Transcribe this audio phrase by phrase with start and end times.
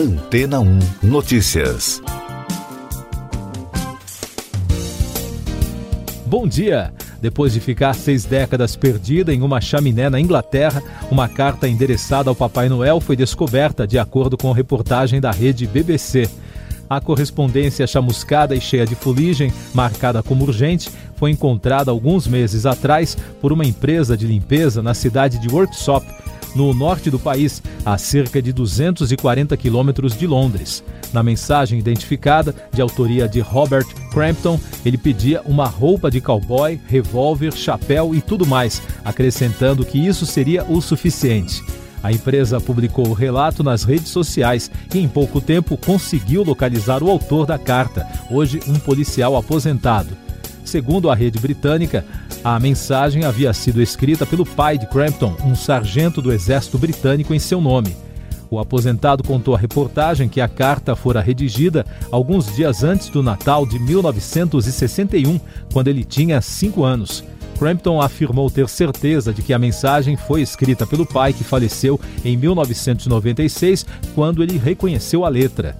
[0.00, 2.00] Antena 1 Notícias.
[6.24, 6.90] Bom dia!
[7.20, 12.34] Depois de ficar seis décadas perdida em uma chaminé na Inglaterra, uma carta endereçada ao
[12.34, 16.30] Papai Noel foi descoberta, de acordo com reportagem da rede BBC.
[16.88, 23.18] A correspondência chamuscada e cheia de fuligem, marcada como urgente, foi encontrada alguns meses atrás
[23.38, 26.06] por uma empresa de limpeza na cidade de Worksop,
[26.54, 30.82] no norte do país, a cerca de 240 quilômetros de Londres.
[31.12, 37.52] Na mensagem identificada, de autoria de Robert Crampton, ele pedia uma roupa de cowboy, revólver,
[37.52, 41.62] chapéu e tudo mais, acrescentando que isso seria o suficiente.
[42.02, 47.10] A empresa publicou o relato nas redes sociais e, em pouco tempo, conseguiu localizar o
[47.10, 50.29] autor da carta, hoje um policial aposentado.
[50.64, 52.04] Segundo a rede britânica,
[52.44, 57.38] a mensagem havia sido escrita pelo pai de Crampton, um sargento do exército britânico, em
[57.38, 57.96] seu nome.
[58.50, 63.64] O aposentado contou à reportagem que a carta fora redigida alguns dias antes do Natal
[63.64, 65.38] de 1961,
[65.72, 67.22] quando ele tinha cinco anos.
[67.58, 72.36] Crampton afirmou ter certeza de que a mensagem foi escrita pelo pai que faleceu em
[72.36, 75.76] 1996, quando ele reconheceu a letra.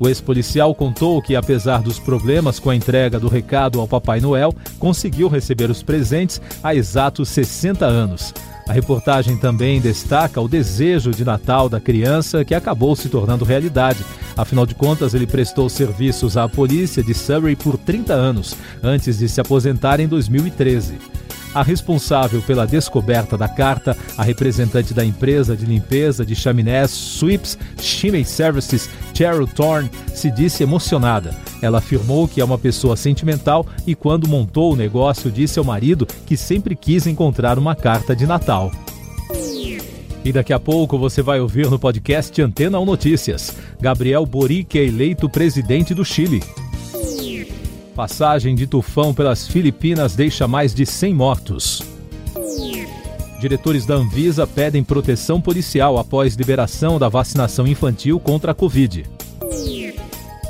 [0.00, 4.54] O ex-policial contou que, apesar dos problemas com a entrega do recado ao Papai Noel,
[4.78, 8.32] conseguiu receber os presentes há exatos 60 anos.
[8.66, 14.02] A reportagem também destaca o desejo de Natal da criança que acabou se tornando realidade.
[14.34, 19.28] Afinal de contas, ele prestou serviços à polícia de Surrey por 30 anos, antes de
[19.28, 21.19] se aposentar em 2013.
[21.52, 27.58] A responsável pela descoberta da carta, a representante da empresa de limpeza de chaminés Sweeps
[27.76, 31.34] Chimney Services, Cheryl Thorne, se disse emocionada.
[31.60, 36.06] Ela afirmou que é uma pessoa sentimental e, quando montou o negócio, disse ao marido
[36.24, 38.70] que sempre quis encontrar uma carta de Natal.
[40.24, 43.56] E daqui a pouco você vai ouvir no podcast Antena 1 Notícias.
[43.80, 46.42] Gabriel Boric é eleito presidente do Chile.
[47.94, 51.82] Passagem de tufão pelas Filipinas deixa mais de 100 mortos.
[53.40, 59.04] Diretores da Anvisa pedem proteção policial após liberação da vacinação infantil contra a Covid.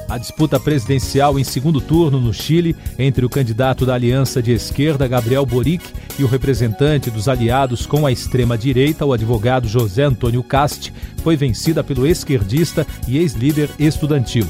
[0.09, 5.07] A disputa presidencial em segundo turno no Chile entre o candidato da Aliança de Esquerda,
[5.07, 5.85] Gabriel Boric,
[6.19, 11.85] e o representante dos aliados com a extrema-direita, o advogado José Antônio Cast, foi vencida
[11.85, 14.47] pelo esquerdista e ex-líder estudantil.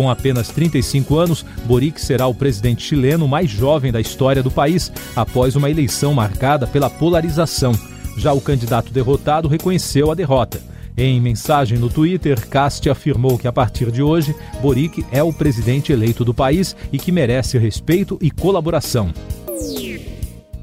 [0.00, 4.90] Com apenas 35 anos, Boric será o presidente chileno mais jovem da história do país,
[5.14, 7.78] após uma eleição marcada pela polarização.
[8.16, 10.58] Já o candidato derrotado reconheceu a derrota.
[10.96, 15.92] Em mensagem no Twitter, Cast afirmou que a partir de hoje, Boric é o presidente
[15.92, 19.12] eleito do país e que merece respeito e colaboração.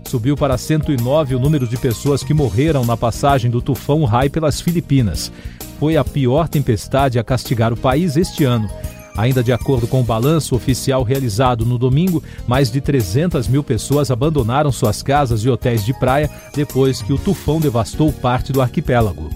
[0.08, 4.60] Subiu para 109 o número de pessoas que morreram na passagem do tufão Rai pelas
[4.60, 5.32] Filipinas.
[5.80, 8.68] Foi a pior tempestade a castigar o país este ano.
[9.18, 14.12] Ainda de acordo com o balanço oficial realizado no domingo, mais de 300 mil pessoas
[14.12, 19.30] abandonaram suas casas e hotéis de praia depois que o tufão devastou parte do arquipélago.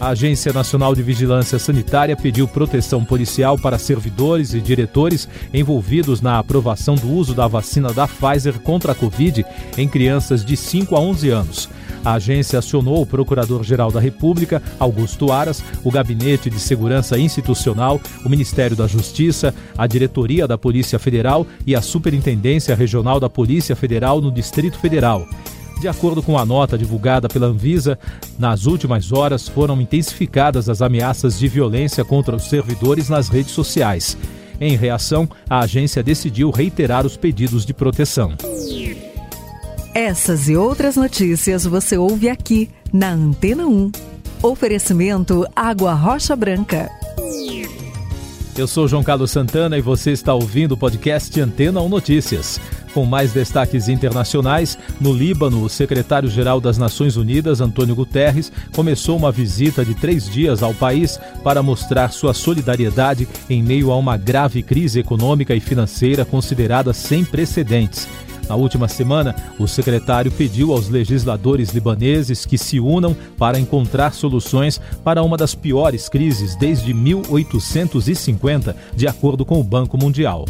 [0.00, 6.38] A Agência Nacional de Vigilância Sanitária pediu proteção policial para servidores e diretores envolvidos na
[6.38, 9.46] aprovação do uso da vacina da Pfizer contra a Covid
[9.78, 11.68] em crianças de 5 a 11 anos.
[12.04, 18.28] A agência acionou o Procurador-Geral da República, Augusto Aras, o Gabinete de Segurança Institucional, o
[18.28, 24.20] Ministério da Justiça, a Diretoria da Polícia Federal e a Superintendência Regional da Polícia Federal
[24.20, 25.26] no Distrito Federal.
[25.80, 27.98] De acordo com a nota divulgada pela Anvisa,
[28.38, 34.16] nas últimas horas foram intensificadas as ameaças de violência contra os servidores nas redes sociais.
[34.60, 38.34] Em reação, a agência decidiu reiterar os pedidos de proteção.
[39.94, 43.92] Essas e outras notícias você ouve aqui na Antena 1.
[44.42, 46.90] Oferecimento Água Rocha Branca.
[48.58, 52.60] Eu sou João Carlos Santana e você está ouvindo o podcast Antena 1 Notícias.
[52.92, 59.30] Com mais destaques internacionais, no Líbano, o secretário-geral das Nações Unidas, Antônio Guterres, começou uma
[59.30, 64.60] visita de três dias ao país para mostrar sua solidariedade em meio a uma grave
[64.60, 68.08] crise econômica e financeira considerada sem precedentes.
[68.48, 74.80] Na última semana, o secretário pediu aos legisladores libaneses que se unam para encontrar soluções
[75.02, 80.44] para uma das piores crises desde 1850, de acordo com o Banco Mundial.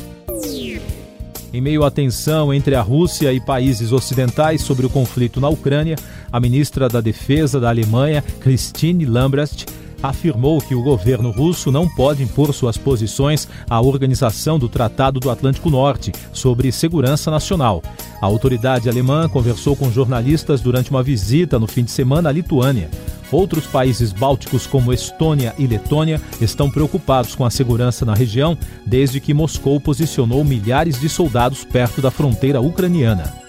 [1.53, 5.95] Em meio à tensão entre a Rússia e países ocidentais sobre o conflito na Ucrânia,
[6.33, 9.65] a ministra da Defesa da Alemanha, Christine Lambrecht,
[10.09, 15.31] afirmou que o governo russo não pode impor suas posições à Organização do Tratado do
[15.31, 17.83] Atlântico Norte sobre segurança nacional.
[18.21, 22.91] A autoridade alemã conversou com jornalistas durante uma visita no fim de semana à Lituânia.
[23.33, 29.21] Outros países bálticos, como Estônia e Letônia, estão preocupados com a segurança na região desde
[29.21, 33.44] que Moscou posicionou milhares de soldados perto da fronteira ucraniana.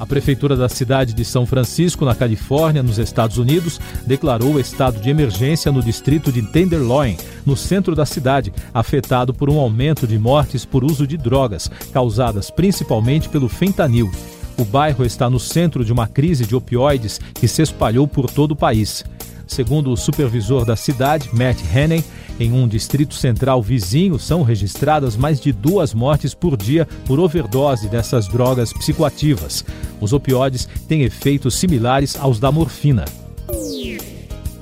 [0.00, 5.10] A prefeitura da cidade de São Francisco, na Califórnia, nos Estados Unidos, declarou estado de
[5.10, 10.64] emergência no distrito de Tenderloin, no centro da cidade, afetado por um aumento de mortes
[10.64, 14.10] por uso de drogas, causadas principalmente pelo fentanil.
[14.56, 18.52] O bairro está no centro de uma crise de opioides que se espalhou por todo
[18.52, 19.04] o país.
[19.46, 22.02] Segundo o supervisor da cidade, Matt Haney,
[22.40, 27.86] em um distrito central vizinho são registradas mais de duas mortes por dia por overdose
[27.86, 29.62] dessas drogas psicoativas.
[30.00, 33.04] Os opioides têm efeitos similares aos da morfina.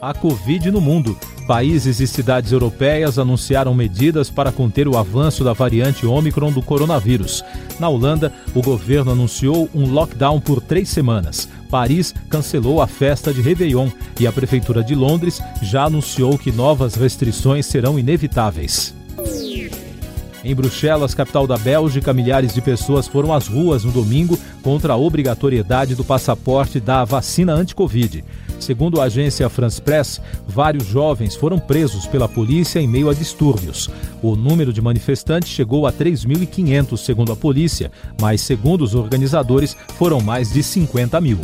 [0.02, 1.16] A Covid no mundo.
[1.46, 7.42] Países e cidades europeias anunciaram medidas para conter o avanço da variante Ômicron do coronavírus.
[7.80, 11.48] Na Holanda, o governo anunciou um lockdown por três semanas.
[11.68, 13.88] Paris cancelou a festa de Réveillon
[14.18, 18.94] e a Prefeitura de Londres já anunciou que novas restrições serão inevitáveis.
[20.44, 24.96] Em Bruxelas, capital da Bélgica, milhares de pessoas foram às ruas no domingo contra a
[24.96, 28.24] obrigatoriedade do passaporte da vacina anti-Covid.
[28.58, 33.88] Segundo a agência France Press, vários jovens foram presos pela polícia em meio a distúrbios.
[34.22, 37.90] O número de manifestantes chegou a 3.500, segundo a polícia,
[38.20, 41.38] mas, segundo os organizadores, foram mais de 50 mil.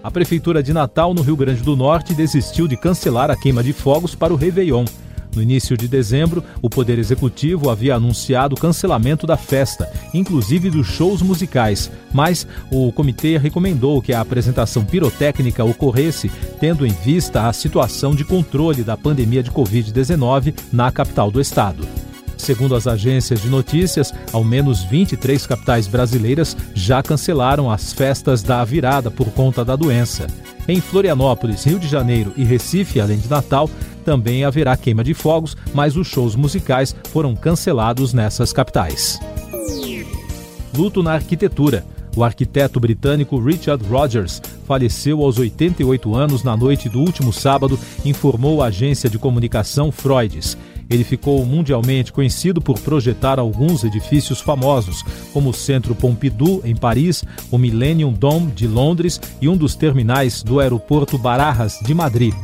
[0.03, 3.75] A Prefeitura de Natal, no Rio Grande do Norte, desistiu de cancelar a queima de
[3.75, 4.87] fogos para o Réveillon.
[5.35, 10.87] No início de dezembro, o Poder Executivo havia anunciado o cancelamento da festa, inclusive dos
[10.89, 17.53] shows musicais, mas o comitê recomendou que a apresentação pirotécnica ocorresse tendo em vista a
[17.53, 21.87] situação de controle da pandemia de Covid-19 na capital do estado.
[22.37, 28.65] Segundo as agências de notícias, ao menos 23 capitais brasileiras já cancelaram as festas da
[28.65, 30.27] virada por conta da doença.
[30.71, 33.69] Em Florianópolis, Rio de Janeiro e Recife, além de Natal,
[34.05, 39.19] também haverá queima de fogos, mas os shows musicais foram cancelados nessas capitais.
[40.73, 41.85] Luto na arquitetura.
[42.17, 48.63] O arquiteto britânico Richard Rogers faleceu aos 88 anos na noite do último sábado, informou
[48.63, 50.57] a agência de comunicação Freuds.
[50.91, 57.23] Ele ficou mundialmente conhecido por projetar alguns edifícios famosos, como o Centro Pompidou, em Paris,
[57.49, 62.35] o Millennium Dome, de Londres e um dos terminais do aeroporto Barajas, de Madrid.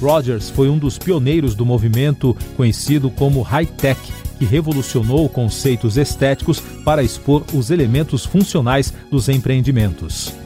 [0.00, 4.00] Rogers foi um dos pioneiros do movimento conhecido como high-tech,
[4.38, 10.45] que revolucionou conceitos estéticos para expor os elementos funcionais dos empreendimentos.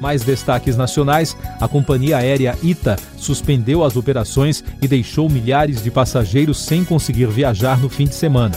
[0.00, 6.58] Mais destaques nacionais: a companhia aérea ITA suspendeu as operações e deixou milhares de passageiros
[6.58, 8.54] sem conseguir viajar no fim de semana.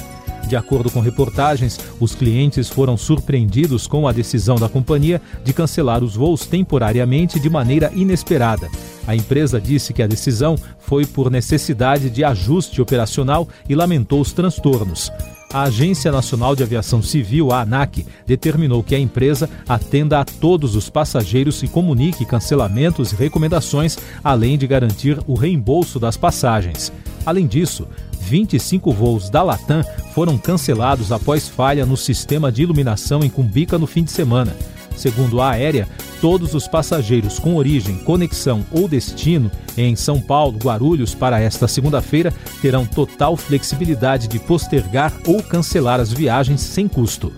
[0.48, 6.04] De acordo com reportagens, os clientes foram surpreendidos com a decisão da companhia de cancelar
[6.04, 8.68] os voos temporariamente de maneira inesperada.
[9.06, 14.34] A empresa disse que a decisão foi por necessidade de ajuste operacional e lamentou os
[14.34, 15.12] transtornos.
[15.52, 20.76] A Agência Nacional de Aviação Civil, a ANAC, determinou que a empresa atenda a todos
[20.76, 26.94] os passageiros e comunique cancelamentos e recomendações, além de garantir o reembolso das passagens.
[27.26, 27.88] Além disso,
[28.22, 33.88] 25 voos da Latam foram cancelados após falha no sistema de iluminação em Cumbica no
[33.88, 34.56] fim de semana.
[35.00, 35.88] Segundo a aérea,
[36.20, 42.34] todos os passageiros com origem, conexão ou destino em São Paulo, Guarulhos para esta segunda-feira
[42.62, 47.32] terão total flexibilidade de postergar ou cancelar as viagens sem custo.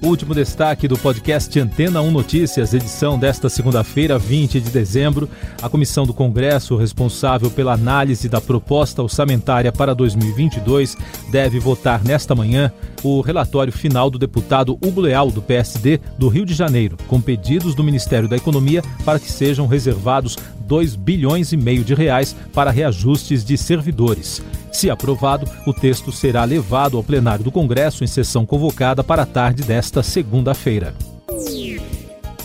[0.00, 5.28] Último destaque do podcast Antena 1 Notícias, edição desta segunda-feira, 20 de dezembro.
[5.60, 10.96] A comissão do Congresso, responsável pela análise da proposta orçamentária para 2022,
[11.32, 16.46] deve votar nesta manhã o relatório final do deputado Hugo Leal, do PSD do Rio
[16.46, 20.36] de Janeiro, com pedidos do Ministério da Economia para que sejam reservados
[20.68, 24.42] 2 bilhões e meio de reais para reajustes de servidores.
[24.70, 29.26] Se aprovado, o texto será levado ao plenário do Congresso em sessão convocada para a
[29.26, 30.94] tarde desta segunda-feira.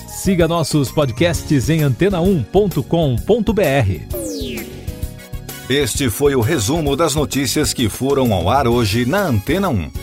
[0.08, 4.24] Siga nossos podcasts em antena1.com.br.
[5.70, 10.03] Este foi o resumo das notícias que foram ao ar hoje na Antena 1.